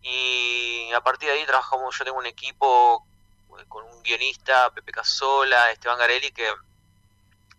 Y 0.00 0.92
a 0.92 1.00
partir 1.00 1.28
de 1.28 1.34
ahí 1.34 1.44
trabajamos, 1.44 1.96
yo 1.98 2.04
tengo 2.04 2.18
un 2.18 2.26
equipo 2.26 3.04
eh, 3.58 3.64
con 3.68 3.84
un 3.84 4.02
guionista, 4.02 4.70
Pepe 4.70 4.92
Casola, 4.92 5.72
Esteban 5.72 5.98
Garelli, 5.98 6.30
que, 6.30 6.48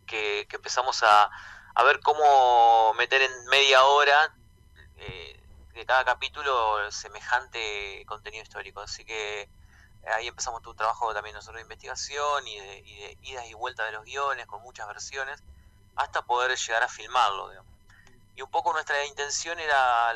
que, 0.07 0.47
empezamos 0.51 1.03
a, 1.03 1.29
a, 1.75 1.83
ver 1.83 1.99
cómo 1.99 2.93
meter 2.93 3.21
en 3.21 3.45
media 3.47 3.83
hora 3.83 4.33
eh, 4.95 5.39
de 5.73 5.85
cada 5.85 6.05
capítulo 6.05 6.89
semejante 6.91 8.05
contenido 8.07 8.41
histórico. 8.43 8.79
Así 8.79 9.03
que 9.03 9.49
ahí 10.15 10.27
empezamos 10.27 10.65
un 10.65 10.77
trabajo 10.77 11.13
también 11.13 11.35
nosotros 11.35 11.57
de 11.57 11.63
investigación 11.63 12.47
y 12.47 12.57
de, 12.57 12.77
y 12.85 12.99
de 12.99 13.17
idas 13.23 13.45
y 13.47 13.53
vueltas 13.53 13.85
de 13.87 13.91
los 13.91 14.05
guiones 14.05 14.45
con 14.47 14.61
muchas 14.61 14.87
versiones 14.87 15.43
hasta 15.99 16.21
poder 16.21 16.57
llegar 16.57 16.81
a 16.81 16.87
filmarlo. 16.87 17.51
Y 18.33 18.41
un 18.41 18.49
poco 18.49 18.71
nuestra 18.71 19.05
intención 19.05 19.59
era, 19.59 20.13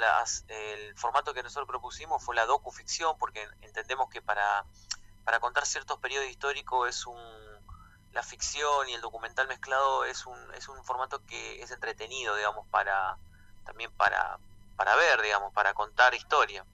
el 0.48 0.98
formato 0.98 1.34
que 1.34 1.44
nosotros 1.44 1.68
propusimos 1.68 2.24
fue 2.24 2.36
la 2.36 2.46
docuficción, 2.46 3.18
porque 3.18 3.46
entendemos 3.62 4.10
que 4.10 4.22
para, 4.22 4.64
para 5.26 5.42
contar 5.42 5.66
ciertos 5.66 6.00
periodos 6.00 6.30
históricos 6.30 6.88
es 6.88 7.06
un, 7.06 7.20
la 8.14 8.24
ficción 8.24 8.88
y 8.88 8.94
el 8.94 9.02
documental 9.02 9.50
mezclado 9.50 10.06
es 10.06 10.26
un, 10.26 10.38
es 10.54 10.70
un 10.70 10.82
formato 10.86 11.22
que 11.26 11.62
es 11.62 11.70
entretenido, 11.72 12.34
digamos, 12.38 12.66
para 12.68 13.18
también 13.66 13.92
para, 13.92 14.40
para 14.78 14.96
ver, 14.96 15.22
digamos, 15.22 15.52
para 15.52 15.74
contar 15.74 16.16
historia. 16.16 16.66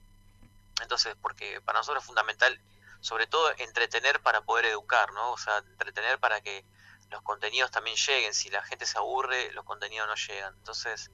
Entonces, 0.82 1.16
porque 1.20 1.60
para 1.62 1.80
nosotros 1.80 2.04
es 2.04 2.06
fundamental, 2.06 2.60
sobre 3.00 3.26
todo, 3.26 3.50
entretener 3.58 4.20
para 4.20 4.42
poder 4.42 4.66
educar, 4.66 5.12
¿no? 5.14 5.32
O 5.32 5.38
sea, 5.38 5.58
entretener 5.58 6.20
para 6.20 6.40
que 6.40 6.64
los 7.10 7.22
contenidos 7.22 7.70
también 7.70 7.96
lleguen. 7.96 8.32
Si 8.34 8.50
la 8.50 8.62
gente 8.62 8.86
se 8.86 8.98
aburre, 8.98 9.52
los 9.52 9.64
contenidos 9.64 10.08
no 10.08 10.14
llegan. 10.14 10.54
Entonces, 10.54 11.10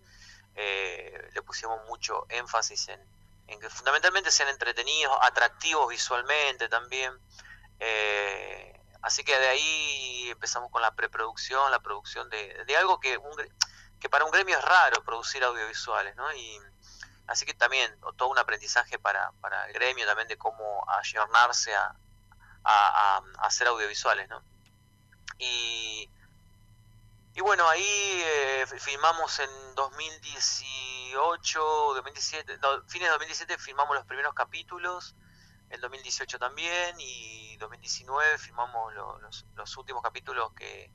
eh, 0.54 1.30
le 1.34 1.42
pusimos 1.42 1.84
mucho 1.86 2.26
énfasis 2.28 2.88
en, 2.88 3.60
que 3.60 3.70
fundamentalmente 3.70 4.30
sean 4.30 4.48
entretenidos, 4.48 5.16
atractivos 5.22 5.88
visualmente 5.88 6.68
también. 6.68 7.12
Eh, 7.78 8.80
así 9.02 9.22
que 9.24 9.38
de 9.38 9.48
ahí 9.48 10.30
empezamos 10.30 10.70
con 10.70 10.82
la 10.82 10.94
preproducción, 10.94 11.70
la 11.70 11.80
producción 11.80 12.28
de, 12.30 12.64
de 12.64 12.76
algo 12.76 12.98
que, 13.00 13.18
que 14.00 14.08
para 14.08 14.24
un 14.24 14.30
gremio 14.30 14.58
es 14.58 14.64
raro 14.64 15.02
producir 15.04 15.44
audiovisuales, 15.44 16.16
¿no? 16.16 16.32
Y, 16.34 16.58
así 17.28 17.44
que 17.44 17.54
también 17.54 17.94
todo 18.16 18.28
un 18.28 18.38
aprendizaje 18.38 18.98
para, 18.98 19.32
para 19.40 19.66
el 19.66 19.72
gremio 19.72 20.06
también 20.06 20.28
de 20.28 20.36
cómo 20.36 20.84
ayornarse 20.88 21.74
a, 21.74 21.94
a, 22.64 23.16
a 23.38 23.46
hacer 23.46 23.68
audiovisuales, 23.68 24.28
¿no? 24.28 24.42
Y, 25.38 26.10
y 27.34 27.40
bueno, 27.40 27.68
ahí 27.68 27.84
eh, 27.84 28.64
filmamos 28.78 29.38
en 29.40 29.50
2018, 29.74 31.60
2017, 31.60 32.58
fines 32.86 33.08
de 33.08 33.12
2017 33.12 33.58
filmamos 33.58 33.94
los 33.96 34.06
primeros 34.06 34.32
capítulos, 34.34 35.14
en 35.68 35.80
2018 35.80 36.38
también, 36.38 36.96
y 36.98 37.56
2019 37.58 38.38
filmamos 38.38 38.94
los, 38.94 39.44
los, 39.54 39.76
últimos 39.76 40.02
capítulos 40.02 40.52
que, 40.54 40.90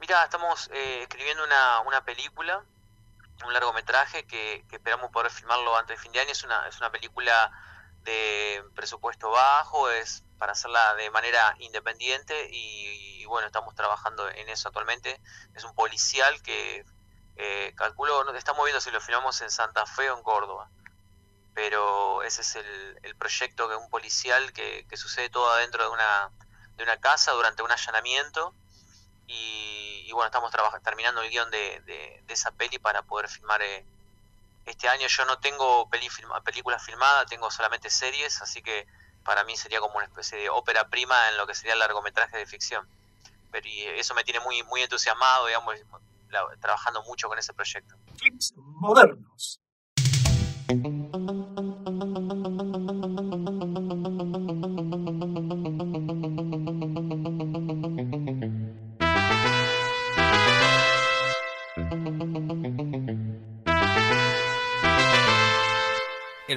Mira, 0.00 0.22
estamos 0.24 0.68
eh, 0.72 1.02
escribiendo 1.02 1.44
una, 1.44 1.80
una 1.80 2.04
película 2.04 2.64
un 3.44 3.52
largometraje 3.52 4.26
que, 4.26 4.64
esperamos 4.70 5.10
poder 5.10 5.30
filmarlo 5.30 5.76
antes 5.76 5.96
de 5.96 6.02
fin 6.02 6.12
de 6.12 6.20
año. 6.20 6.30
Es 6.30 6.44
una, 6.44 6.66
es 6.68 6.78
una 6.78 6.90
película 6.90 7.50
de 8.02 8.64
presupuesto 8.74 9.30
bajo, 9.30 9.90
es 9.90 10.24
para 10.38 10.52
hacerla 10.52 10.94
de 10.94 11.10
manera 11.10 11.56
independiente 11.58 12.48
y, 12.50 13.24
bueno, 13.26 13.46
estamos 13.46 13.74
trabajando 13.74 14.28
en 14.28 14.48
eso 14.48 14.68
actualmente. 14.68 15.20
Es 15.54 15.64
un 15.64 15.74
policial 15.74 16.40
que 16.42 16.84
eh, 17.36 17.72
calculo, 17.76 18.34
estamos 18.34 18.64
viendo 18.64 18.80
si 18.80 18.90
lo 18.90 19.00
filmamos 19.00 19.40
en 19.40 19.50
Santa 19.50 19.86
Fe 19.86 20.10
o 20.10 20.16
en 20.16 20.22
Córdoba, 20.22 20.70
pero 21.54 22.22
ese 22.22 22.42
es 22.42 22.56
el, 22.56 22.98
el 23.02 23.16
proyecto 23.16 23.68
de 23.68 23.76
un 23.76 23.90
policial 23.90 24.52
que, 24.52 24.86
que 24.88 24.96
sucede 24.96 25.28
todo 25.28 25.50
adentro 25.50 25.82
de 25.82 25.90
una, 25.90 26.30
de 26.76 26.84
una 26.84 26.98
casa 26.98 27.32
durante 27.32 27.62
un 27.62 27.72
allanamiento 27.72 28.54
y, 29.26 29.65
bueno, 30.12 30.26
estamos 30.26 30.52
terminando 30.82 31.22
el 31.22 31.30
guion 31.30 31.50
de, 31.50 31.80
de, 31.86 32.22
esa 32.28 32.50
peli 32.50 32.78
para 32.78 33.02
poder 33.02 33.28
filmar 33.28 33.62
eh, 33.62 33.84
este 34.66 34.88
año. 34.88 35.06
Yo 35.08 35.24
no 35.24 35.38
tengo 35.38 35.88
peli 35.88 36.08
películas 36.44 36.84
filmadas, 36.84 37.26
tengo 37.26 37.50
solamente 37.50 37.90
series, 37.90 38.40
así 38.42 38.62
que 38.62 38.86
para 39.24 39.44
mí 39.44 39.56
sería 39.56 39.80
como 39.80 39.96
una 39.96 40.06
especie 40.06 40.38
de 40.38 40.48
ópera 40.48 40.88
prima 40.88 41.28
en 41.30 41.36
lo 41.36 41.46
que 41.46 41.54
sería 41.54 41.72
el 41.72 41.78
largometraje 41.78 42.36
de 42.36 42.46
ficción. 42.46 42.86
Pero 43.50 43.68
y 43.68 43.82
eso 43.82 44.14
me 44.14 44.24
tiene 44.24 44.40
muy, 44.40 44.62
muy 44.64 44.82
entusiasmado, 44.82 45.46
digamos, 45.46 45.76
trabajando 46.60 47.02
mucho 47.04 47.28
con 47.28 47.38
ese 47.38 47.52
proyecto. 47.52 47.96
modernos. 48.56 49.60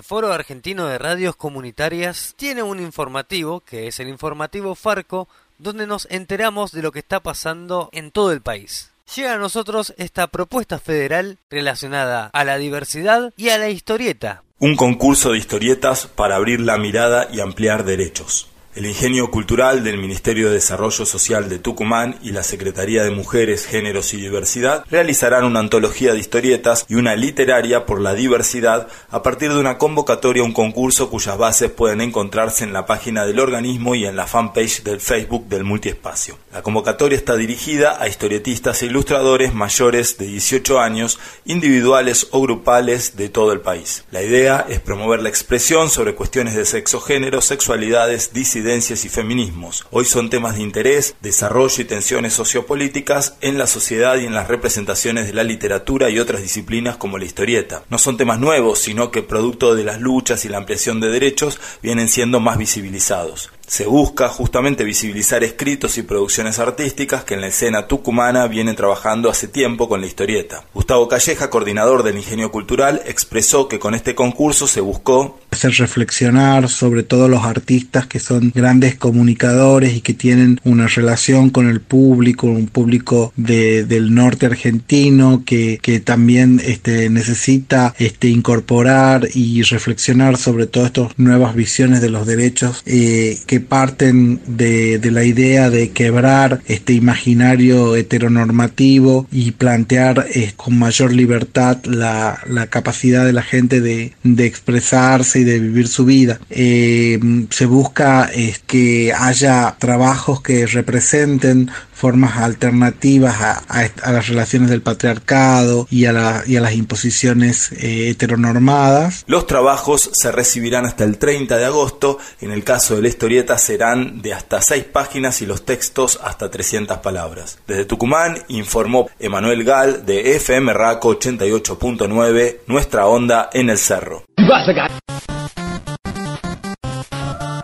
Foro 0.10 0.34
Argentino 0.34 0.88
de 0.88 0.98
Radios 0.98 1.36
Comunitarias 1.36 2.34
tiene 2.36 2.64
un 2.64 2.80
informativo, 2.80 3.60
que 3.60 3.86
es 3.86 4.00
el 4.00 4.08
informativo 4.08 4.74
Farco, 4.74 5.28
donde 5.60 5.86
nos 5.86 6.08
enteramos 6.10 6.72
de 6.72 6.82
lo 6.82 6.92
que 6.92 6.98
está 6.98 7.20
pasando 7.20 7.90
en 7.92 8.10
todo 8.10 8.32
el 8.32 8.42
país. 8.42 8.90
Llega 9.16 9.36
a 9.36 9.38
nosotros 9.38 9.94
esta 9.98 10.26
propuesta 10.26 10.80
federal 10.80 11.38
relacionada 11.52 12.32
a 12.34 12.44
la 12.44 12.58
diversidad 12.58 13.32
y 13.38 13.50
a 13.50 13.60
la 13.60 13.70
historieta. 13.70 14.42
Un 14.58 14.76
concurso 14.76 15.32
de 15.32 15.38
historietas 15.38 16.08
para 16.08 16.38
abrir 16.38 16.60
la 16.60 16.80
mirada 16.80 17.28
y 17.32 17.40
ampliar 17.40 17.86
derechos. 17.86 18.50
El 18.76 18.86
Ingenio 18.86 19.32
Cultural 19.32 19.84
del 19.84 19.98
Ministerio 19.98 20.48
de 20.48 20.54
Desarrollo 20.54 21.04
Social 21.04 21.50
de 21.50 21.58
Tucumán 21.58 22.20
y 22.22 22.34
la 22.34 22.44
Secretaría 22.44 23.04
de 23.04 23.10
Mujeres, 23.10 23.66
Géneros 23.66 24.14
y 24.14 24.18
Diversidad 24.18 24.86
realizarán 24.92 25.44
una 25.44 25.60
antología 25.60 26.14
de 26.14 26.20
historietas 26.20 26.86
y 26.88 26.94
una 26.94 27.16
literaria 27.16 27.88
por 27.88 28.00
la 28.00 28.14
diversidad 28.14 28.88
a 29.10 29.24
partir 29.24 29.52
de 29.52 29.60
una 29.60 29.80
convocatoria 29.80 30.44
a 30.44 30.46
un 30.46 30.54
concurso 30.54 31.10
cuyas 31.10 31.36
bases 31.36 31.72
pueden 31.72 32.00
encontrarse 32.00 32.64
en 32.64 32.72
la 32.72 32.86
página 32.86 33.26
del 33.26 33.40
organismo 33.40 33.96
y 33.96 34.06
en 34.06 34.16
la 34.16 34.28
fanpage 34.28 34.84
del 34.84 35.02
Facebook 35.02 35.48
del 35.48 35.64
Multiespacio. 35.64 36.38
La 36.54 36.62
convocatoria 36.62 37.18
está 37.18 37.36
dirigida 37.36 38.00
a 38.00 38.08
historietistas 38.08 38.84
e 38.84 38.86
ilustradores 38.86 39.52
mayores 39.52 40.20
de 40.20 40.28
18 40.28 40.80
años, 40.80 41.20
individuales 41.44 42.28
o 42.30 42.42
grupales 42.42 43.18
de 43.18 43.30
todo 43.30 43.52
el 43.52 43.62
país. 43.62 44.06
La 44.12 44.22
idea 44.22 44.64
es 44.70 44.80
promover 44.80 45.24
la 45.24 45.30
expresión 45.30 45.90
sobre 45.90 46.14
cuestiones 46.14 46.54
de 46.54 46.66
sexo, 46.66 47.02
género, 47.02 47.42
sexualidades, 47.42 48.32
disidencias, 48.32 48.59
y 48.60 49.10
feminismos. 49.10 49.86
Hoy 49.92 50.06
son 50.06 50.30
temas 50.30 50.56
de 50.56 50.64
interés, 50.64 51.16
desarrollo 51.22 51.82
y 51.82 51.86
tensiones 51.86 52.34
sociopolíticas 52.34 53.36
en 53.42 53.58
la 53.58 53.68
sociedad 53.68 54.18
y 54.18 54.26
en 54.26 54.34
las 54.34 54.48
representaciones 54.48 55.28
de 55.28 55.34
la 55.34 55.44
literatura 55.44 56.10
y 56.10 56.20
otras 56.20 56.42
disciplinas 56.42 56.98
como 56.98 57.18
la 57.18 57.26
historieta. 57.26 57.84
No 57.90 57.98
son 57.98 58.18
temas 58.18 58.40
nuevos, 58.40 58.80
sino 58.80 59.12
que 59.12 59.24
producto 59.24 59.76
de 59.76 59.86
las 59.86 60.02
luchas 60.02 60.44
y 60.44 60.50
la 60.50 60.58
ampliación 60.58 61.00
de 61.00 61.10
derechos 61.10 61.60
vienen 61.82 62.10
siendo 62.10 62.40
más 62.40 62.58
visibilizados. 62.58 63.50
Se 63.70 63.86
busca 63.86 64.30
justamente 64.30 64.84
visibilizar 64.84 65.44
escritos 65.44 66.00
y 66.00 66.02
producciones 66.02 66.58
artísticas 66.58 67.24
que 67.24 67.36
en 67.36 67.42
la 67.42 67.48
escena 67.50 67.86
tucumana 67.86 68.48
vienen 68.48 68.76
trabajando 68.76 69.30
hace 69.30 69.48
tiempo 69.48 69.88
con 69.88 70.02
la 70.02 70.08
historieta. 70.08 70.64
Gustavo 70.74 71.08
Calleja, 71.08 71.52
coordinador 71.52 72.02
del 72.02 72.18
Ingenio 72.18 72.52
Cultural, 72.52 73.00
expresó 73.06 73.68
que 73.68 73.78
con 73.78 73.94
este 73.94 74.16
concurso 74.16 74.66
se 74.66 74.82
buscó 74.82 75.38
hacer 75.52 75.72
reflexionar 75.74 76.68
sobre 76.68 77.04
todos 77.04 77.30
los 77.30 77.44
artistas 77.44 78.08
que 78.08 78.20
son 78.20 78.52
grandes 78.56 78.96
comunicadores 78.96 79.94
y 79.94 80.02
que 80.02 80.16
tienen 80.16 80.60
una 80.64 80.88
relación 80.88 81.52
con 81.52 81.68
el 81.68 81.80
público, 81.80 82.48
un 82.48 82.68
público 82.68 83.34
de, 83.36 83.84
del 83.84 84.16
norte 84.16 84.48
argentino 84.48 85.44
que, 85.46 85.80
que 85.82 86.00
también 86.00 86.60
este, 86.64 87.10
necesita 87.10 87.94
este, 88.00 88.30
incorporar 88.30 89.28
y 89.34 89.62
reflexionar 89.62 90.38
sobre 90.38 90.66
todas 90.66 90.88
estas 90.88 91.20
nuevas 91.20 91.54
visiones 91.54 92.02
de 92.02 92.10
los 92.10 92.26
derechos 92.26 92.82
eh, 92.88 93.38
que 93.46 93.59
parten 93.60 94.42
de, 94.46 95.00
la 95.12 95.24
idea 95.24 95.70
de 95.70 95.90
quebrar 95.92 96.62
este 96.68 96.94
imaginario 96.94 97.96
heteronormativo 97.96 99.28
y 99.32 99.52
plantear 99.52 100.28
eh, 100.34 100.54
con 100.56 100.78
mayor 100.78 101.14
libertad 101.14 101.84
la, 101.86 102.40
capacidad 102.70 103.26
de 103.26 103.34
la 103.34 103.42
gente 103.42 103.82
de, 103.82 104.14
expresarse 104.38 105.40
y 105.40 105.44
de 105.44 105.60
vivir 105.60 105.88
su 105.88 106.06
vida. 106.06 106.40
Eh, 106.50 107.20
se 107.50 107.66
busca 107.66 108.30
que 108.68 109.14
haya 109.14 109.76
trabajos 109.80 110.42
que 110.42 110.66
representen 110.66 111.70
formas 112.00 112.38
alternativas 112.38 113.36
a, 113.42 114.12
las 114.12 114.30
relaciones 114.30 114.70
del 114.70 114.82
patriarcado 114.82 115.86
y 115.92 116.06
a, 116.06 116.14
las 116.14 116.74
imposiciones 116.74 117.74
eh, 117.74 118.10
heteronormadas. 118.10 119.26
Los 119.28 119.46
trabajos 119.48 120.10
se 120.14 120.32
recibirán 120.32 120.86
hasta 120.86 121.04
el 121.04 121.18
30 121.18 121.58
de 121.58 121.66
agosto. 121.66 122.18
En 122.40 122.52
el 122.52 122.64
caso 122.64 122.96
de 122.96 123.02
la 123.02 123.10
historieta 123.10 123.58
serán 123.58 124.22
de 124.22 124.34
hasta 124.34 124.62
6 124.62 124.86
páginas 124.86 125.42
y 125.42 125.46
los 125.46 125.66
textos 125.66 126.20
hasta 126.24 126.50
300 126.50 127.00
palabras. 127.00 127.60
Desde 127.68 127.84
Tucumán 127.84 128.38
informó 128.48 129.10
Emanuel 129.20 129.66
Gal 129.66 130.06
de 130.06 130.38
FM 130.38 130.72
Raco 130.72 131.20
88.9, 131.20 132.60
Nuestra 132.68 133.08
Onda 133.08 133.50
en 133.52 133.70
el 133.70 133.78
Cerro. 133.78 134.24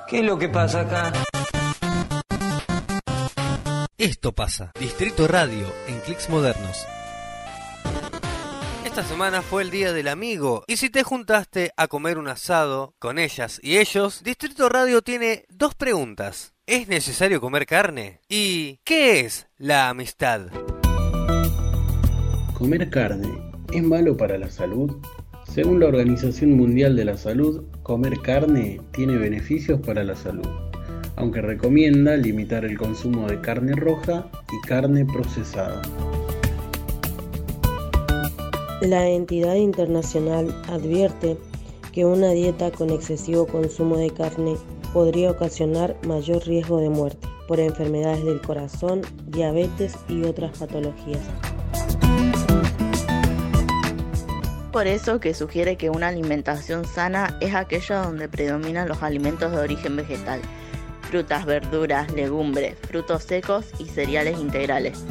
¿Qué 0.10 0.20
es 0.20 0.26
lo 0.26 0.38
que 0.38 0.50
pasa 0.50 0.82
acá? 0.82 1.14
Esto 3.98 4.34
pasa. 4.34 4.74
Distrito 4.78 5.26
Radio 5.26 5.72
en 5.88 6.02
Clics 6.02 6.30
Modernos. 6.30 6.86
Esta 8.84 9.04
semana 9.04 9.42
fue 9.42 9.64
el 9.64 9.72
Día 9.72 9.94
del 9.94 10.10
Amigo 10.10 10.66
y 10.68 10.76
si 10.76 10.90
te 10.90 11.04
juntaste 11.04 11.72
a 11.78 11.88
comer 11.88 12.18
un 12.18 12.28
asado 12.28 12.94
con 13.00 13.18
ellas 13.18 13.58
y 13.64 13.78
ellos, 13.78 14.22
Distrito 14.22 14.68
Radio 14.68 15.02
tiene 15.02 15.46
dos 15.48 15.76
preguntas. 15.76 16.54
¿Es 16.66 16.90
necesario 16.90 17.40
comer 17.40 17.66
carne? 17.66 18.20
¿Y 18.28 18.82
qué 18.84 19.22
es 19.22 19.48
la 19.58 19.88
amistad? 19.88 20.48
¿Comer 22.54 22.90
carne 22.90 23.30
es 23.72 23.82
malo 23.82 24.18
para 24.18 24.38
la 24.38 24.52
salud? 24.52 24.98
Según 25.48 25.80
la 25.80 25.86
Organización 25.86 26.58
Mundial 26.58 26.98
de 26.98 27.06
la 27.06 27.18
Salud, 27.18 27.64
comer 27.82 28.20
carne 28.22 28.82
tiene 28.92 29.18
beneficios 29.18 29.80
para 29.80 30.04
la 30.04 30.18
salud 30.18 30.65
aunque 31.18 31.42
recomienda 31.42 32.18
limitar 32.18 32.66
el 32.66 32.78
consumo 32.78 33.28
de 33.28 33.40
carne 33.42 33.74
roja 33.74 34.28
y 34.52 34.68
carne 34.68 35.06
procesada. 35.06 35.82
La 38.82 39.08
entidad 39.08 39.56
internacional 39.56 40.54
advierte 40.68 41.38
que 41.92 42.06
una 42.06 42.32
dieta 42.32 42.72
con 42.72 42.90
excesivo 42.90 43.48
consumo 43.48 43.98
de 43.98 44.12
carne 44.12 44.58
podría 44.94 45.32
ocasionar 45.32 45.96
mayor 46.06 46.46
riesgo 46.46 46.80
de 46.80 46.90
muerte 46.90 47.28
por 47.48 47.60
enfermedades 47.60 48.24
del 48.26 48.42
corazón, 48.42 49.02
diabetes 49.28 49.96
y 50.10 50.24
otras 50.24 50.58
patologías. 50.58 51.22
Por 54.72 54.88
eso 54.88 55.22
que 55.22 55.34
sugiere 55.34 55.78
que 55.78 55.90
una 55.90 56.10
alimentación 56.10 56.84
sana 56.84 57.38
es 57.40 57.56
aquella 57.56 58.02
donde 58.02 58.28
predominan 58.28 58.90
los 58.90 59.02
alimentos 59.04 59.52
de 59.52 59.58
origen 59.58 59.96
vegetal 59.96 60.42
frutas, 61.16 61.46
verduras, 61.46 62.12
legumbres, 62.12 62.76
frutos 62.90 63.24
secos 63.24 63.68
y 63.80 63.86
cereales 63.86 64.38
integrales. 64.38 65.06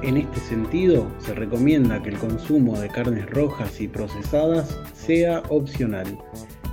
En 0.00 0.16
este 0.16 0.40
sentido, 0.40 1.06
se 1.18 1.34
recomienda 1.34 2.02
que 2.02 2.08
el 2.08 2.16
consumo 2.16 2.80
de 2.80 2.88
carnes 2.88 3.28
rojas 3.28 3.78
y 3.78 3.88
procesadas 3.88 4.74
sea 4.94 5.42
opcional 5.50 6.16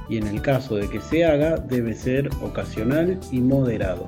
y 0.08 0.20
en 0.20 0.28
el 0.28 0.42
caso 0.42 0.78
de 0.78 0.90
que 0.90 1.02
se 1.02 1.26
haga 1.26 1.58
debe 1.58 1.96
ser 1.96 2.30
ocasional 2.42 3.20
y 3.30 3.42
moderado. 3.42 4.08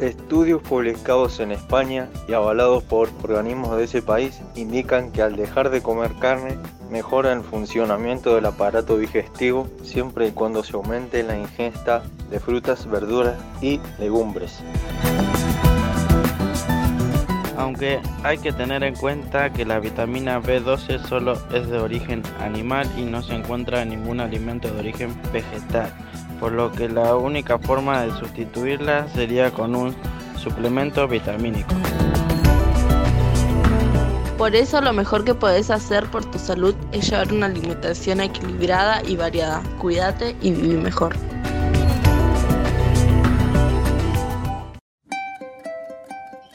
Estudios 0.00 0.60
publicados 0.60 1.40
en 1.40 1.52
España 1.52 2.10
y 2.28 2.34
avalados 2.34 2.82
por 2.84 3.08
organismos 3.22 3.78
de 3.78 3.84
ese 3.84 4.02
país 4.02 4.42
indican 4.54 5.10
que 5.10 5.22
al 5.22 5.36
dejar 5.36 5.70
de 5.70 5.80
comer 5.80 6.12
carne 6.20 6.58
mejora 6.90 7.32
el 7.32 7.40
funcionamiento 7.40 8.34
del 8.34 8.44
aparato 8.44 8.98
digestivo 8.98 9.68
siempre 9.82 10.28
y 10.28 10.32
cuando 10.32 10.62
se 10.62 10.76
aumente 10.76 11.22
la 11.22 11.38
ingesta 11.38 12.02
de 12.30 12.38
frutas, 12.38 12.86
verduras 12.86 13.36
y 13.62 13.80
legumbres. 13.98 14.60
Aunque 17.56 18.00
hay 18.22 18.36
que 18.36 18.52
tener 18.52 18.82
en 18.82 18.94
cuenta 18.96 19.50
que 19.50 19.64
la 19.64 19.80
vitamina 19.80 20.42
B12 20.42 21.06
solo 21.06 21.32
es 21.54 21.70
de 21.70 21.78
origen 21.78 22.22
animal 22.38 22.86
y 22.98 23.02
no 23.02 23.22
se 23.22 23.34
encuentra 23.34 23.80
en 23.80 23.88
ningún 23.88 24.20
alimento 24.20 24.70
de 24.70 24.78
origen 24.78 25.18
vegetal 25.32 25.90
por 26.38 26.52
lo 26.52 26.72
que 26.72 26.88
la 26.88 27.16
única 27.16 27.58
forma 27.58 28.02
de 28.02 28.10
sustituirla 28.18 29.08
sería 29.08 29.50
con 29.50 29.74
un 29.74 29.94
suplemento 30.36 31.08
vitamínico. 31.08 31.74
Por 34.38 34.54
eso 34.54 34.82
lo 34.82 34.92
mejor 34.92 35.24
que 35.24 35.34
puedes 35.34 35.70
hacer 35.70 36.04
por 36.10 36.24
tu 36.24 36.38
salud 36.38 36.74
es 36.92 37.08
llevar 37.08 37.32
una 37.32 37.46
alimentación 37.46 38.20
equilibrada 38.20 39.02
y 39.02 39.16
variada. 39.16 39.62
Cuídate 39.78 40.36
y 40.42 40.52
vive 40.52 40.76
mejor. 40.76 41.16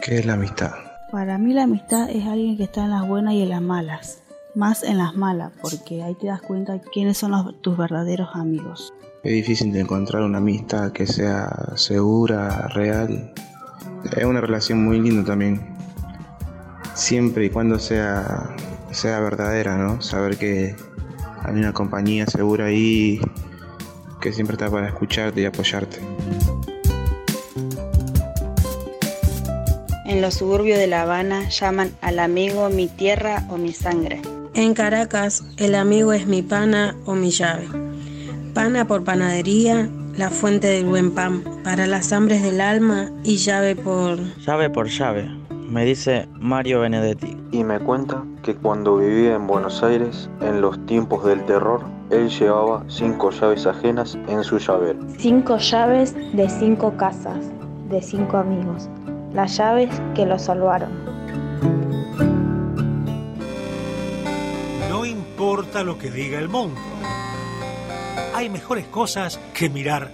¿Qué 0.02 0.20
es 0.20 0.26
la 0.26 0.34
amistad? 0.34 0.72
Para 1.12 1.38
mí 1.38 1.54
la 1.54 1.64
amistad 1.64 2.10
es 2.10 2.26
alguien 2.26 2.56
que 2.56 2.64
está 2.64 2.84
en 2.86 2.92
las 2.92 3.08
buenas 3.08 3.34
y 3.34 3.42
en 3.42 3.50
las 3.50 3.62
malas. 3.62 4.21
Más 4.54 4.84
en 4.84 4.98
las 4.98 5.16
malas, 5.16 5.54
porque 5.62 6.04
ahí 6.04 6.14
te 6.16 6.28
das 6.28 6.42
cuenta 6.42 6.78
quiénes 6.92 7.18
son 7.18 7.56
tus 7.62 7.78
verdaderos 7.78 8.30
amigos. 8.34 8.94
Es 9.24 9.32
difícil 9.32 9.72
de 9.72 9.80
encontrar 9.80 10.24
una 10.24 10.40
amistad 10.40 10.92
que 10.92 11.08
sea 11.08 11.48
segura, 11.76 12.68
real. 12.68 13.34
Es 14.18 14.26
una 14.26 14.42
relación 14.42 14.84
muy 14.84 15.00
linda 15.00 15.24
también. 15.24 15.74
Siempre 16.96 17.46
y 17.46 17.50
cuando 17.50 17.80
sea, 17.80 18.54
sea 18.92 19.22
verdadera, 19.22 19.78
¿no? 19.78 20.02
Saber 20.02 20.38
que 20.38 20.76
hay 21.44 21.56
una 21.56 21.72
compañía 21.72 22.26
segura 22.26 22.66
ahí 22.66 23.22
que 24.20 24.34
siempre 24.34 24.56
está 24.56 24.70
para 24.70 24.90
escucharte 24.90 25.40
y 25.40 25.46
apoyarte. 25.46 26.00
En 30.06 30.20
los 30.20 30.34
suburbios 30.34 30.78
de 30.78 30.88
La 30.88 31.04
Habana 31.04 31.48
llaman 31.48 31.94
al 32.02 32.20
amigo 32.20 32.70
mi 32.70 32.88
tierra 32.88 33.46
o 33.48 33.56
mi 33.56 33.72
sangre. 33.72 34.22
En 34.54 34.74
Caracas, 34.74 35.46
el 35.56 35.76
amigo 35.76 36.12
es 36.12 36.28
mi 36.28 36.42
pana 36.42 36.98
o 37.06 37.16
mi 37.16 37.32
llave. 37.32 37.70
Pana 38.54 38.86
por 38.86 39.06
panadería, 39.06 39.90
la 40.18 40.30
fuente 40.30 40.68
del 40.68 40.86
buen 40.86 41.12
pan, 41.12 41.42
para 41.64 41.88
las 41.88 42.12
hambres 42.12 42.44
del 42.44 42.60
alma 42.60 43.10
y 43.24 43.38
llave 43.38 43.78
por... 43.78 44.20
Llave 44.40 44.70
por 44.70 44.90
llave, 44.90 45.30
me 45.70 45.86
dice 45.86 46.28
Mario 46.34 46.82
Benedetti. 46.82 47.38
Y 47.54 47.64
me 47.64 47.80
cuenta 47.80 48.26
que 48.44 48.54
cuando 48.54 48.98
vivía 48.98 49.36
en 49.36 49.48
Buenos 49.48 49.82
Aires, 49.84 50.30
en 50.42 50.60
los 50.60 50.86
tiempos 50.86 51.24
del 51.24 51.46
terror, 51.46 51.82
él 52.10 52.30
llevaba 52.30 52.84
cinco 52.90 53.32
llaves 53.32 53.66
ajenas 53.66 54.18
en 54.28 54.44
su 54.44 54.58
llavero. 54.58 55.00
Cinco 55.18 55.58
llaves 55.60 56.14
de 56.34 56.50
cinco 56.50 56.98
casas, 56.98 57.50
de 57.90 58.02
cinco 58.02 58.36
amigos. 58.36 58.90
Las 59.34 59.56
llaves 59.56 59.90
que 60.14 60.26
lo 60.26 60.38
salvaron. 60.38 60.92
Lo 65.80 65.98
que 65.98 66.12
diga 66.12 66.38
el 66.38 66.50
mundo. 66.50 66.80
Hay 68.36 68.50
mejores 68.50 68.86
cosas 68.88 69.40
que 69.54 69.70
mirar 69.70 70.12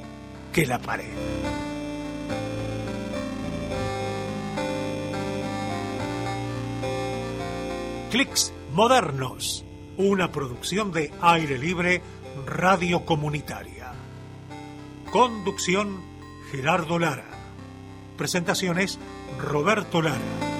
que 0.53 0.65
la 0.65 0.79
pared. 0.79 1.11
Clics 8.11 8.53
Modernos, 8.71 9.65
una 9.97 10.31
producción 10.31 10.91
de 10.91 11.11
aire 11.21 11.57
libre 11.57 12.01
radio 12.45 13.03
comunitaria. 13.03 13.93
Conducción 15.11 16.01
Gerardo 16.51 16.99
Lara. 16.99 17.25
Presentaciones 18.15 18.99
Roberto 19.39 20.01
Lara. 20.01 20.56